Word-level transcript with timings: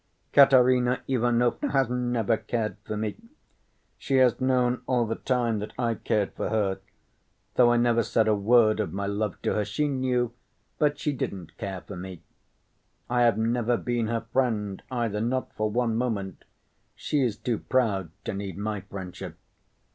"Katerina 0.33 1.01
Ivanovna 1.07 1.73
has 1.73 1.87
never 1.87 2.35
cared 2.35 2.77
for 2.85 2.97
me! 2.97 3.17
She 3.99 4.15
has 4.15 4.41
known 4.41 4.81
all 4.87 5.05
the 5.05 5.13
time 5.13 5.59
that 5.59 5.73
I 5.77 5.93
cared 5.93 6.33
for 6.33 6.49
her—though 6.49 7.71
I 7.71 7.77
never 7.77 8.01
said 8.01 8.27
a 8.27 8.33
word 8.33 8.79
of 8.79 8.91
my 8.91 9.05
love 9.05 9.39
to 9.43 9.53
her—she 9.53 9.87
knew, 9.87 10.33
but 10.79 10.97
she 10.97 11.13
didn't 11.13 11.55
care 11.57 11.81
for 11.81 11.95
me. 11.95 12.23
I 13.11 13.21
have 13.21 13.37
never 13.37 13.77
been 13.77 14.07
her 14.07 14.25
friend 14.33 14.81
either, 14.89 15.21
not 15.21 15.53
for 15.53 15.69
one 15.69 15.95
moment; 15.95 16.45
she 16.95 17.21
is 17.21 17.37
too 17.37 17.59
proud 17.59 18.09
to 18.25 18.33
need 18.33 18.57
my 18.57 18.81
friendship. 18.81 19.37